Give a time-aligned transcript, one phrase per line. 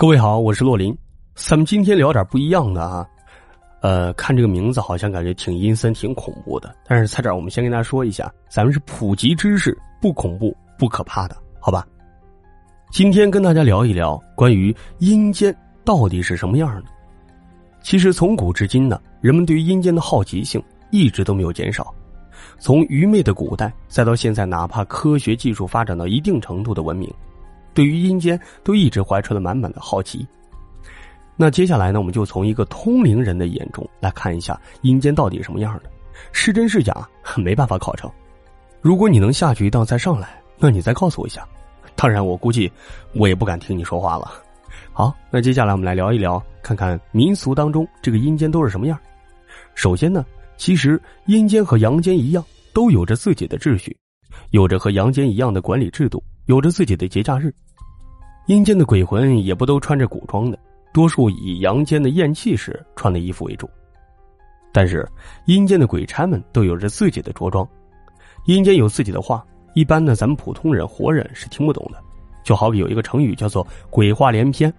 [0.00, 0.96] 各位好，我是洛林。
[1.34, 3.04] 咱们今天聊点不一样的啊，
[3.80, 6.72] 呃，看这个名字好像感觉挺阴森、挺恐怖的。
[6.86, 11.84] 但是在这，我们先跟大家说一下，咱们是普及知识，不恐怖、不可怕的，好吧？
[12.92, 15.52] 今天跟大家聊一聊关于阴间
[15.84, 16.84] 到底是什么样的。
[17.82, 20.62] 其实从古至今呢，人们对于阴间的好奇性
[20.92, 21.92] 一直都没有减少。
[22.60, 27.12] 从愚昧的古代，再到现在，哪怕科学技术发展到一定程度的文明，
[27.74, 30.26] 对于阴间都一直怀揣了满满的好奇。
[31.36, 35.90] 那接下来呢，我们就从一个通灵人的眼中来看一下阴间到底什么样的，
[36.32, 38.10] 是真是假，没办法考证。
[38.80, 41.46] 如果你能下去一趟再上来，那你再告诉我一下。
[41.94, 42.70] 当然，我估计
[43.14, 44.32] 我也不敢听你说话了。
[44.92, 48.98] 好，那接下来我们来聊一聊，看看民俗当中这个阴间都是什么样。
[49.74, 50.24] 首先呢。
[50.60, 52.44] 其实阴间和阳间一样，
[52.74, 53.96] 都有着自己的秩序，
[54.50, 57.54] 有着和阳间一样的管理制度，有着自己的节假日。
[58.46, 60.58] 阴间的鬼魂也不都穿着古装的，
[60.94, 63.68] 多数以阳间的咽气时穿的衣服为主。
[64.72, 65.06] 但是
[65.44, 67.68] 阴间的鬼差们都有着自己的着装，
[68.46, 72.02] 阴间有自己的话，一般呢咱们普通人活人是听不懂的。
[72.42, 74.72] 就好比有一个成语叫做“鬼话连篇”，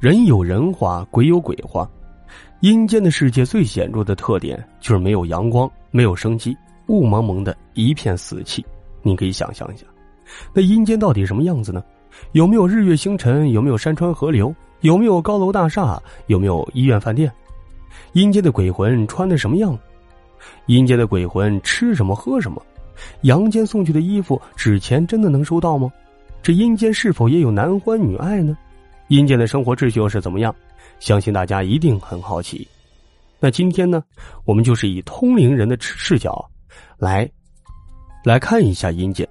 [0.00, 1.86] 人有人话，鬼有鬼话。
[2.60, 8.64] 阴间的世界最显著的特点就是没有阳光，没有生机，雾蒙蒙的一片死气。
[9.02, 9.84] 你可以想象一下，
[10.52, 11.82] 那阴间到底什么样子呢？
[12.32, 13.50] 有没有日月星辰？
[13.50, 14.54] 有没有山川河流？
[14.80, 16.00] 有没有高楼大厦？
[16.26, 17.32] 有没有医院饭店？
[18.12, 19.78] 阴间的鬼魂穿的什么样？
[20.66, 22.62] 阴间的鬼魂吃什么喝什么？
[23.22, 25.90] 阳间送去的衣服纸钱真的能收到吗？
[26.42, 28.56] 这阴间是否也有男欢女爱呢？
[29.08, 30.54] 阴间的生活秩序又是怎么样？
[30.98, 32.66] 相信大家一定很好奇，
[33.38, 34.02] 那今天呢，
[34.44, 36.44] 我们就是以通灵人的视角
[36.96, 37.30] 来
[38.24, 39.27] 来看一下阴间。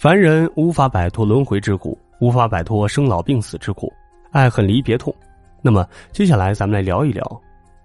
[0.00, 3.92] 凡人无法摆脱轮回之苦，无法摆脱生老病死之苦，
[4.30, 5.14] 爱恨离别痛。
[5.60, 7.42] 那么接下来咱们来聊一聊，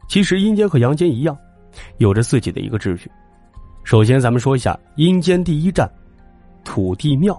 [0.08, 1.38] 其实阴间和阳间一样，
[1.97, 3.11] 有着自己的一个秩序。
[3.83, 5.92] 首先，咱们说一下阴间第一站——
[6.64, 7.37] 土地庙。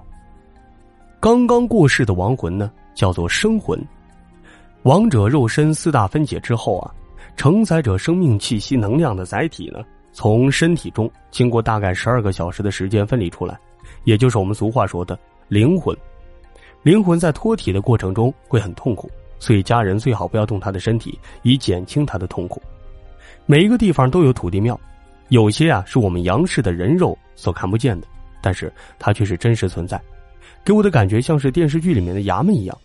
[1.20, 3.82] 刚刚过世的亡魂呢，叫做生魂。
[4.82, 6.92] 亡者肉身四大分解之后啊，
[7.34, 9.82] 承载着生命气息能量的载体呢，
[10.12, 13.58] 从身体中经过大概十二个小时的时间分离出来，
[14.04, 15.96] 也就是我们俗话说的灵魂。
[16.82, 22.62] 灵魂在脱体的过程中会很痛苦，所以家人最好不要动他的身体，以减轻他的痛苦。
[23.44, 24.78] 每一个地方都有土地庙，
[25.28, 28.06] 有些啊是我们阳世的人肉所看不见的，
[28.40, 30.00] 但是它却是真实存在，
[30.64, 32.78] 给我的感觉像是电视剧里面的衙门一样。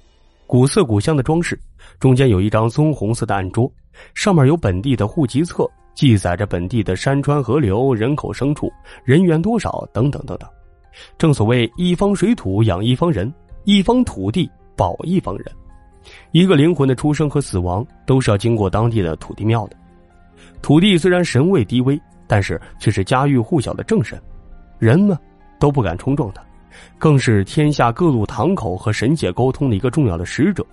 [0.47, 1.59] 古色古香的装饰，
[1.99, 3.71] 中间有一张棕红色的案桌，
[4.15, 8.71] 上面有本地的户籍册，记载着本地的山川河流、人口牲畜、
[9.03, 10.49] 人员多少等等等等。
[11.17, 15.45] 正所谓一方水土养一方人，一方土地保一方人。
[16.31, 19.77] 一个灵魂的出生和死亡都是要经过当地的土地庙的。
[20.61, 24.19] 土地虽然神位低微，但是却是家喻户晓的正神，
[24.79, 25.17] 人呢
[25.59, 26.43] 都不敢冲撞他。
[26.97, 30.65] 更是天下各路堂口和神界沟通的一个重要的使者，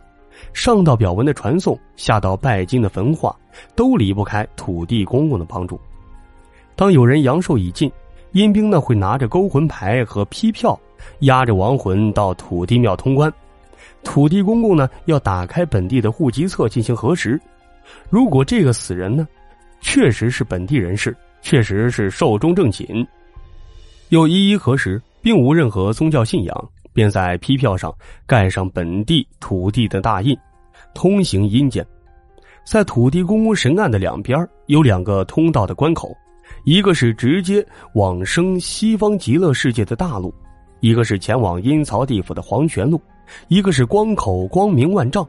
[0.52, 3.34] 上到表文的传送，下到拜金的焚化，
[3.74, 5.78] 都离不开土地公公的帮助。
[6.76, 7.90] 当有人阳寿已尽，
[8.32, 10.78] 阴兵呢会拿着勾魂牌和批票，
[11.20, 13.32] 押着亡魂到土地庙通关。
[14.04, 17.40] 土地公公呢要打开本地的户籍册进行核实，
[18.10, 19.26] 如果这个死人呢，
[19.80, 23.06] 确实是本地人士，确实是寿终正寝，
[24.08, 25.00] 又一一核实。
[25.20, 27.92] 并无任何宗教信仰，便在批票上
[28.24, 30.34] 盖上本地土地的大印，
[30.94, 31.84] 通行阴间。
[32.64, 36.16] 在土地公公神案的两边有两个通道的关口，
[36.68, 40.30] 一个是直接往生西方极乐世界的大路，
[40.80, 43.00] 一个是前往阴曹地府的黄泉路。
[43.48, 45.26] 一个是关口光明万丈，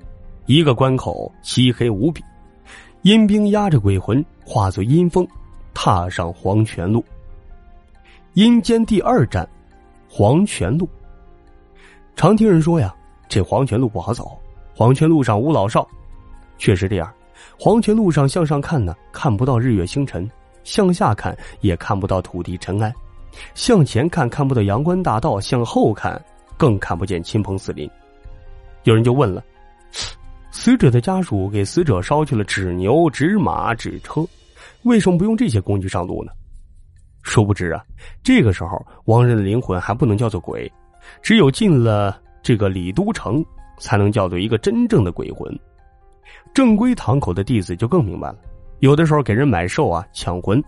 [0.48, 2.22] 一个关口漆黑无比。
[3.04, 5.26] 阴兵压着鬼魂化作阴风，
[5.74, 7.02] 踏上黄泉路。
[8.34, 9.48] 阴间第二站。
[10.10, 10.90] 黄泉路，
[12.18, 12.94] 常听人说呀，
[13.30, 14.38] 这黄泉路不好走。
[14.76, 15.88] 黄泉路上无老少，
[16.58, 17.10] 确实这样。
[17.58, 20.28] 黄泉路上向上看呢，看不到日月星辰；
[20.64, 22.92] 向下看也看不到土地尘埃；
[23.54, 26.24] 向前看看不到阳关大道；向后看
[26.58, 27.90] 更看不见亲朋四邻。
[28.84, 29.44] 有人就问了：
[30.52, 34.26] 死者的家属给死者烧去了纸牛、纸马、纸车，
[34.84, 36.32] 为什么不用这些工具上路呢？
[37.22, 37.84] 殊不知啊，
[38.24, 40.72] 这个时候亡人的灵魂还不能叫做鬼，
[41.22, 43.44] 只有进了这个李都城，
[43.78, 45.54] 才能叫做一个真正的鬼魂。
[46.54, 48.38] 正规堂口的弟子就更明白了，
[48.80, 50.64] 有的时候给人买寿啊抢魂，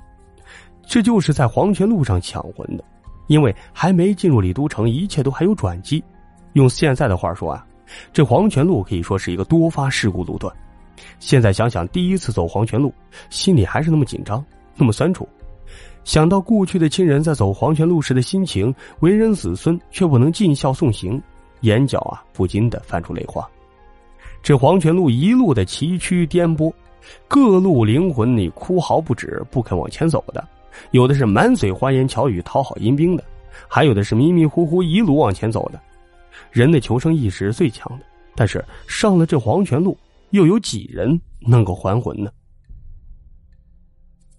[0.85, 2.83] 这就是在黄泉路上抢魂的，
[3.27, 6.03] 因为还没进入李都城，一切都还有转机。
[6.53, 7.65] 用现在的话说啊，
[8.11, 10.53] 这黄泉路可以说是一个多发事故路段。
[11.19, 12.93] 现在想想，第一次走黄泉路，
[13.29, 14.43] 心里还是那么紧张，
[14.75, 15.27] 那么酸楚。
[16.03, 21.21] 想到故去的亲人在走黄泉路时的心情，为人子孙却不能尽孝送行，
[21.61, 23.47] 眼角啊不禁的泛出泪花。
[24.43, 26.73] 这黄泉路一路的崎岖颠簸，
[27.27, 30.41] 各路灵魂你哭嚎不止，不肯往前走的；
[30.91, 33.23] 有的是满嘴花言巧语讨好阴兵的，
[33.67, 35.79] 还有的是迷迷糊糊一路往前走的。
[36.51, 38.05] 人的求生意识是最强的，
[38.35, 39.97] 但是上了这黄泉路，
[40.31, 42.31] 又有几人能够还魂呢？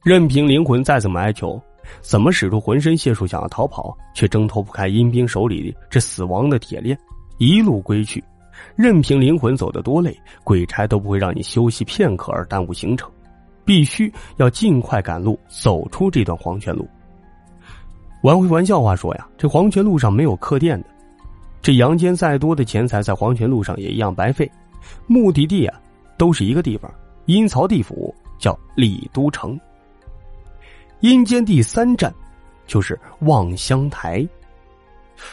[0.02, 1.60] 任凭灵魂再怎么哀求，
[2.00, 6.98] 怎么使出浑身解数想要逃跑，却挣脱不开阴兵手里这死亡的铁链，
[7.38, 8.22] 一路归去。
[8.74, 13.10] 任凭灵魂走得多累，鬼差都不会让你休息片刻而耽误行程，
[13.64, 16.88] 必须要尽快赶路，走出这段黄泉路。
[18.22, 20.86] 玩回玩笑话说呀，这黄泉路上没有客店的，
[21.60, 24.50] 这阳间再多的钱财在黄泉路上也一样白费。
[25.06, 25.80] 目的地啊，
[26.16, 26.92] 都是一个地方，
[27.26, 29.58] 阴曹地府，叫李都城。
[31.00, 32.12] 阴间第三站，
[32.66, 34.26] 就是望乡台。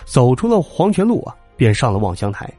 [0.05, 2.51] 走出了黄泉路啊，便上了望乡台。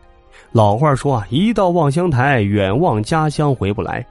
[0.52, 4.04] 老话说啊，一到望乡台，远望家乡回不来。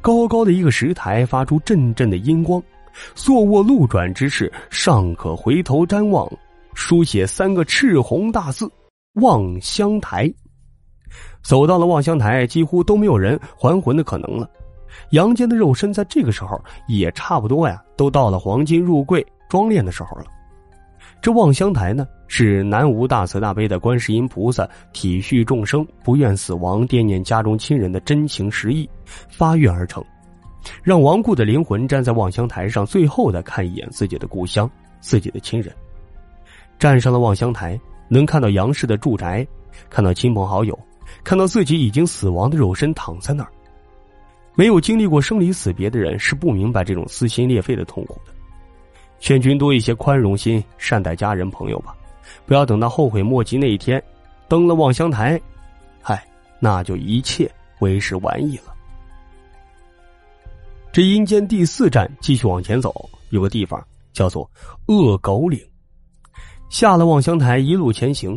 [0.00, 2.60] 高高的一个石台，发出阵阵的阴光。
[3.14, 6.28] 坐卧路转之势，尚可回头瞻望，
[6.74, 8.68] 书写三个赤红大字
[9.22, 10.28] “望乡台”。
[11.40, 14.50] 走到了望乡台，几乎都没有人还魂的可能了。
[15.10, 20.24] 杨坚的肉身在这个时候也差不多呀，都到了黄金入柜装殓的时候了。
[21.22, 28.88] 这望乡台呢，是南无大慈大悲的观世音菩萨体恤众生不愿死亡、惦念家中亲人的真情实意
[29.28, 30.02] 发愿而成，
[30.80, 35.74] 让亡故的灵魂站在望乡台上，最后的看一眼自己的故乡、自己的亲人。
[36.78, 37.78] 站上了望乡台，
[38.08, 39.44] 能看到杨氏的住宅，
[39.90, 40.78] 看到亲朋好友，
[41.24, 43.50] 看到自己已经死亡的肉身躺在那儿。
[44.54, 48.32] 没有经历过生离死别的人是不明白这种撕心裂肺的痛苦的。
[49.18, 51.92] 劝君多一些宽容心，善待家人朋友吧，
[52.50, 54.02] 不要等到后悔莫及那一天，
[54.48, 55.40] 登了望乡台，
[56.02, 56.26] 嗨，
[56.58, 57.48] 那就一切
[57.78, 58.74] 为时晚矣了。
[60.90, 63.80] 这阴间第四站继续往前走，有个地方
[64.12, 64.50] 叫做
[64.86, 65.60] 恶狗岭。
[66.68, 68.36] 下了望乡台，一路前行，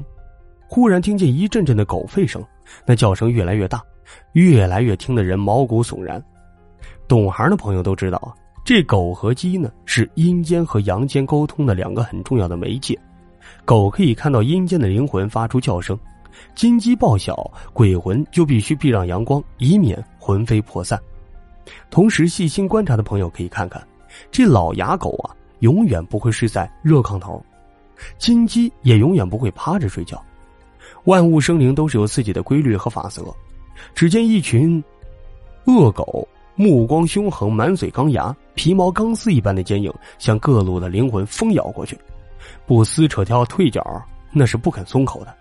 [0.68, 2.39] 忽然听见一阵阵的狗吠声，
[2.86, 3.83] 那叫声越来越大。
[4.33, 6.24] 越来越听的人毛骨悚然，
[7.07, 8.30] 懂行的朋友都知道啊，
[8.63, 12.95] 这狗和鸡呢是阴间和阳间沟通的两个很重要的媒介。
[13.66, 15.98] 狗可以看到阴间的灵魂发出叫声，
[16.56, 21.00] 金鸡报晓，鬼魂就必须避让阳光，以免魂飞魄散。
[21.90, 23.81] 同时，细心观察的朋友可以看看，
[24.31, 27.44] 这老牙狗啊，永远不会睡在热炕头，
[28.18, 30.22] 金鸡也永远不会趴着睡觉。
[31.06, 33.24] 万物生灵都是有自己的规律和法则。
[33.96, 34.81] 只见一群
[35.66, 41.98] 恶狗，目光凶狠，满嘴钢牙，皮毛钢丝一般的坚硬，向各路的灵魂疯咬过去，
[42.65, 43.81] 不撕扯掉退脚，
[44.31, 45.36] 那是不肯松口的。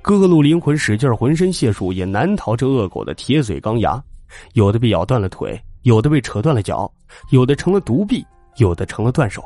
[0.00, 4.02] 各路灵魂使劲浑身解数，也难逃这恶狗的铁嘴钢牙。
[4.52, 6.90] 有的被咬断了腿，有的被扯断了脚，
[7.30, 8.24] 有的成了独臂，
[8.58, 9.42] 有的成了断手。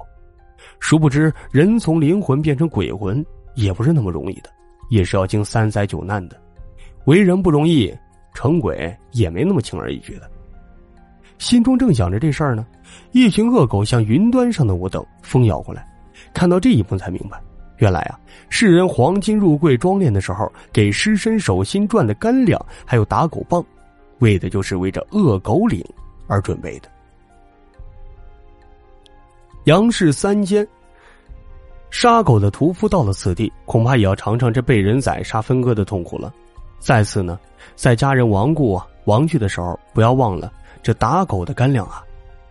[0.80, 3.24] 殊不知，人从灵魂变成鬼魂
[3.54, 4.50] 也不是那么容易的，
[4.90, 6.36] 也是要经三灾九难的。
[7.04, 7.92] 为人不容易，
[8.34, 10.30] 成鬼也没那么轻而易举的。
[11.38, 12.66] 心中正想着这事儿呢，
[13.12, 15.88] 一群恶狗像云端上的我等蜂咬过来。
[16.32, 17.40] 看到这一幕，才明白，
[17.78, 23.64] 原来啊，世人黄金入柜装殓的时候，给尸身手心转的干粮，还有打狗棒，
[24.18, 25.84] 为的就是为这恶狗岭
[26.26, 26.88] 而准备的。
[29.64, 30.66] 杨氏三间
[31.90, 36.32] 杀狗的屠夫到了此地，恐怕也要尝尝这被人宰杀分割的痛苦了。
[36.80, 37.38] 再次呢，
[37.76, 42.02] 在家人亡故啊亡去的时候，不要忘了这打狗的干粮啊！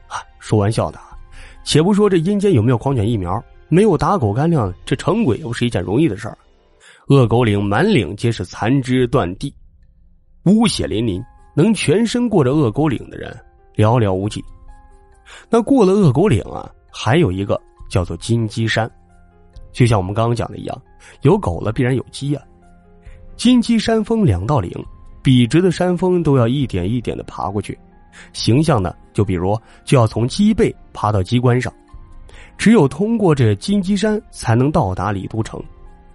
[0.07, 1.17] 啊，说玩笑的啊！
[1.65, 6.37] 且不说这阴间有没有狂犬疫苗，没有打狗干粮，这成鬼又是一件容易的事儿。
[7.07, 9.53] 恶狗岭满岭皆是残肢断地，
[10.43, 11.23] 污血淋淋，
[11.55, 13.33] 能全身过着恶狗岭的人
[13.77, 14.43] 寥寥无几。
[15.49, 17.59] 那过了恶狗岭啊，还有一个
[17.89, 18.91] 叫做金鸡山，
[19.71, 20.81] 就像我们刚刚讲的一样，
[21.21, 22.43] 有狗了必然有鸡啊。
[23.37, 24.69] 金鸡山峰两道岭，
[25.23, 27.79] 笔直的山峰都要一点一点的爬过去。
[28.33, 31.73] 形象呢，就比如就要从鸡背爬到鸡冠上，
[32.61, 35.59] 只有通过这金鸡山，才能到达李都城。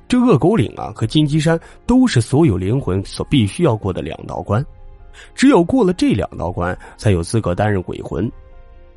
[0.07, 4.65] 这恶狗岭啊和金鸡山都是所有灵魂所必须要过的两道关，
[5.35, 8.31] 只有过了这两道关，才有资格担任鬼魂。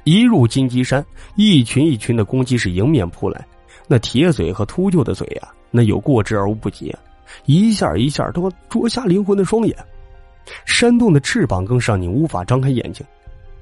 [0.04, 1.04] 一入金鸡山，
[1.38, 3.44] 一群一群的公鸡是迎面扑来，
[3.88, 6.96] 那铁嘴和秃鹫的嘴呀，那有过之而无不及。
[7.48, 9.76] 一下一下都啄瞎灵魂的双眼，
[10.66, 13.04] 扇动的翅膀更是让你无法张开眼睛，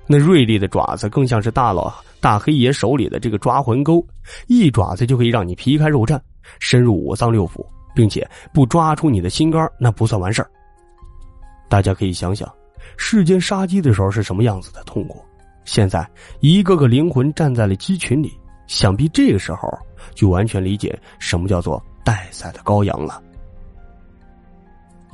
[0.08, 4.06] 那锐利的爪子更像是大佬大黑爷手里的这个抓魂钩，
[4.48, 6.20] 一爪子就可以让你皮开肉绽，
[6.60, 10.50] 深入五脏六腑，并且不抓出你的心肝那不算完事儿。
[11.70, 12.50] 大家可以想想，
[12.96, 15.22] 世间杀鸡的时候是什么样子的痛苦。
[15.66, 16.10] 现在
[16.40, 18.32] 一个个灵魂站在了鸡群里，
[18.68, 19.68] 想必这个时候
[20.16, 23.22] 就完全理解什么叫做待宰的羔羊了。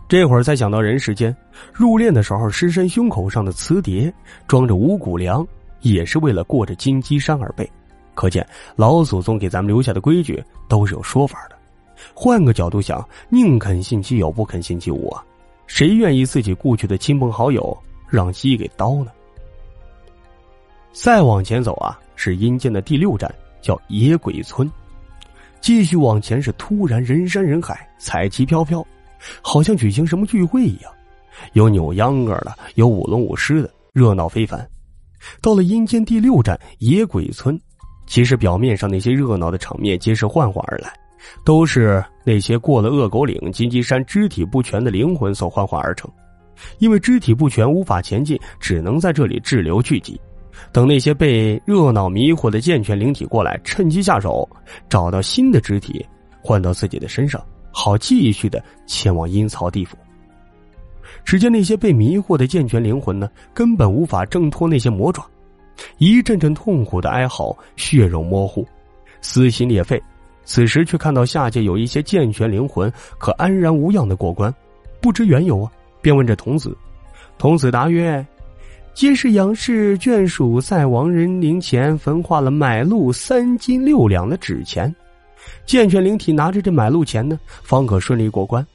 [0.07, 1.36] 这会儿才想到人世间，
[1.72, 4.13] 入殓的时候尸身胸口上的瓷碟
[4.48, 5.45] 装着五谷粮，
[5.81, 7.69] 也是为了过着金鸡山而备。
[8.13, 8.45] 可见
[8.75, 11.57] 老祖宗给咱们留下的规矩都是有说法的。
[12.13, 15.24] 换个角度想，宁肯信其有，不肯信其无啊！
[15.65, 17.75] 谁愿意自己故去的亲朋好友
[18.07, 19.12] 让鸡给刀呢？
[20.91, 24.69] 再往前走啊，是阴间的第六站，叫野鬼村。
[25.60, 28.86] 继续往前是突然人山人海，彩旗飘飘，
[29.42, 30.92] 好像举行什么聚会一样，
[31.53, 34.68] 有扭秧歌的，有舞龙舞狮的，热闹非凡。
[35.42, 37.60] 到了阴间第六站野鬼村，
[38.06, 40.92] 其实表面上那些热闹的场面皆是幻化而来，
[41.46, 46.12] 都是那些过了恶狗岭、金鸡山肢体不全的灵魂所幻化而成。
[46.77, 50.20] 因为肢体不全无法前进，只能在这里滞留聚集。
[50.72, 54.48] 等那些被热闹迷惑的健全灵体过来，趁机下手，
[54.88, 56.06] 找到新的肢体
[56.42, 59.98] 换到自己的身上，好继续的前往阴曹地府。
[61.25, 65.25] 只见那些被迷惑的健全灵魂呢，根本无法挣脱那些魔爪，
[65.98, 68.65] 一阵阵痛苦的哀嚎，血肉模糊，
[69.20, 70.01] 撕心裂肺。
[70.46, 74.53] 此时却看到下界有一些健全灵魂可安然无恙的过关，
[75.01, 76.77] 不知缘由啊，便问这童子。
[77.38, 78.25] 童子答曰。
[78.94, 84.96] 皆是杨氏眷属在亡人灵前焚化了买路三斤六两的纸钱，
[85.65, 88.65] 健全灵体拿着这买路钱呢，方可顺利过关。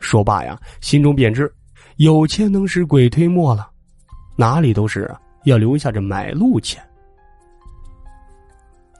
[0.00, 1.50] 说罢呀，心中便知
[1.96, 3.68] 有钱能使鬼推磨了，
[4.36, 6.82] 哪里都是啊，要留下这买路钱。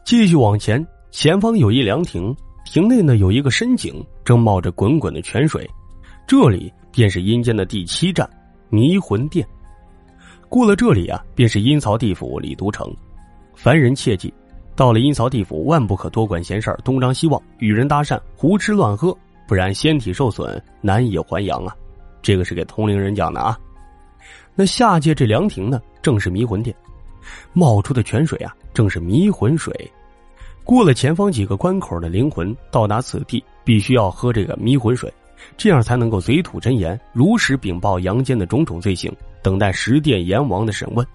[0.04, 5.68] 继续往前，前方有一凉亭，亭内呢有一个深井，正冒着滚滚的泉水，
[6.26, 8.28] 这里便是阴间的第七站
[8.68, 9.46] 迷魂殿。
[10.48, 12.94] 过了这里啊，便是阴曹地府李都城。
[13.54, 14.32] 凡人切记，
[14.76, 19.16] 到了阴曹地府，万不可多管闲事儿东张西望，与人搭讪，胡吃乱喝，
[19.46, 21.76] 不然仙体受损，难以还阳啊！
[22.20, 23.58] 这个是给同龄人讲的啊。
[24.54, 26.74] 那下界这凉亭呢，正是迷魂殿，
[27.52, 29.72] 冒出的泉水啊，正是迷魂水。
[30.64, 35.12] 过了前方几个关口的灵魂到达此地，必须要喝这个迷魂水。
[35.56, 41.06] 这样才能够嘴吐真言，如实禀报阳间的种种罪行，等待十殿阎王的审问。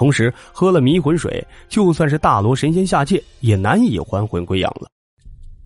[0.00, 4.88] 同时，喝了迷魂水，就算是大罗神仙下界，也难以还魂归阳了，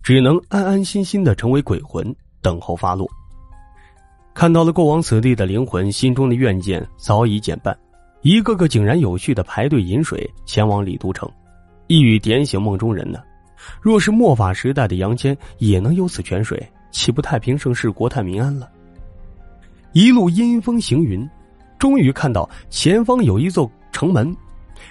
[0.03, 3.09] 只能安安心心的成为鬼魂，等候发落。
[4.33, 7.73] 看到了过往此地的灵魂，心中的怨念早已减半，
[8.23, 11.31] 一个个井然有序的排队饮水，前往李都城，
[11.87, 13.19] 一语点醒梦中人呢。
[13.79, 16.61] 若是末法时代的阳间也能有此泉水。
[16.91, 18.69] 岂不太平盛世、国泰民安了？
[19.93, 21.25] 一路阴风行云，
[21.79, 24.35] 终于看到前方有一座城门，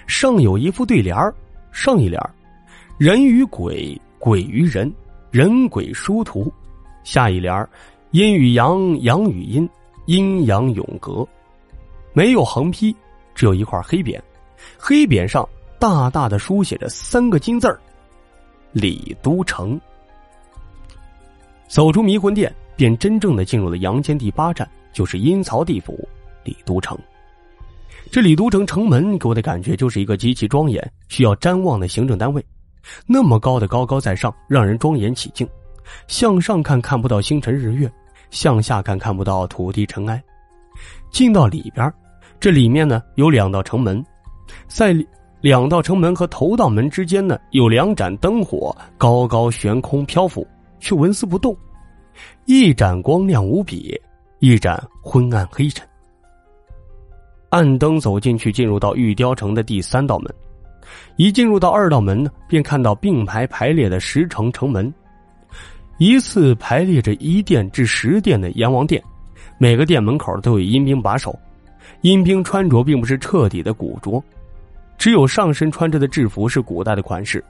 [0.07, 1.15] 上有一副对联
[1.71, 2.19] 上一联
[2.97, 4.91] 人与鬼，鬼与人，
[5.29, 6.51] 人鬼殊途；
[7.03, 7.69] 下一联
[8.09, 9.69] 阴与阳，阳与阴，
[10.07, 11.23] 阴阳永隔。
[12.13, 12.95] 没有横批，
[13.35, 14.19] 只有一块黑匾，
[14.75, 15.47] 黑匾上
[15.77, 17.79] 大大的书写着三个金字儿：
[18.71, 19.79] 李都城。
[21.67, 26.09] 走出迷魂殿，便真正的进入了阳间第八站，就是阴曹地府
[26.43, 26.97] 李都城。
[28.11, 32.43] 这李都城城门给我的感觉就是一个极其庄严、需要瞻望的行政单位。
[33.05, 35.47] 那么高的高高在上，让人庄严起敬。
[36.07, 37.91] 向上看看不到星辰日月，
[38.31, 40.21] 向下看看不到土地尘埃。
[41.11, 41.91] 进到里边，
[42.39, 44.03] 这里面呢有两道城门，
[44.67, 44.95] 在
[45.41, 50.45] 两道城门和头道门之间呢有两盏灯火高高悬空漂浮。
[50.77, 51.57] 却纹丝不动，
[52.45, 53.99] 一盏光亮无比，
[54.39, 55.87] 一盏昏暗黑沉。
[57.49, 60.33] 暗灯走进去，进入到玉雕城的第三道门。
[61.15, 64.93] 一进入到二道门呢，便看到并排排列的十城城门，
[65.97, 69.01] 一次排列着一殿至十殿的阎王殿，
[69.57, 71.37] 每个殿门口都有阴兵把守。
[72.01, 74.23] 阴兵穿着并不是彻底的古着，
[74.97, 77.43] 只有上身穿着的制服是古代的款式。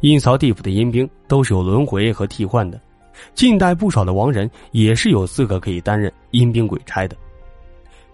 [0.00, 2.80] 阴曹地府的阴兵都是有轮回和替换的，
[3.34, 7.16] 近代不少的亡人也是有资格可以担任阴兵鬼差的。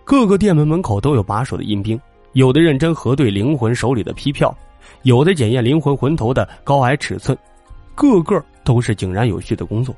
[0.08, 2.00] 各个店门门口都有把守的阴兵，
[2.32, 4.56] 有的认真核对灵魂手里的批票，
[5.02, 7.36] 有的检验灵魂魂头的高矮尺寸，
[7.94, 9.94] 个个都是井然有序的工作。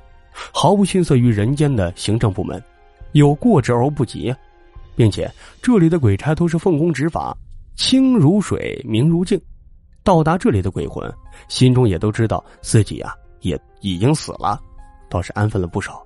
[0.52, 2.60] 毫不逊色于人间的行政部门，
[3.12, 4.34] 有过之而不及，
[4.96, 5.30] 并且
[5.62, 7.32] 这里的鬼差都是奉公执法，
[7.76, 9.40] 清如水，明如镜。
[10.02, 11.08] 到达这里的鬼魂，
[11.46, 14.60] 心中也都知道自己啊也已经死了，
[15.08, 16.04] 倒是安分了不少。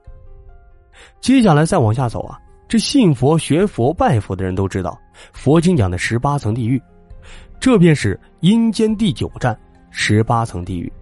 [1.22, 4.98] 接下来再往下走啊，这信佛、学佛、拜佛的人都知道，
[5.32, 6.80] 佛经讲的十八层地狱，
[7.60, 9.58] 这便是阴间第九站——
[9.90, 10.92] 十八层地狱。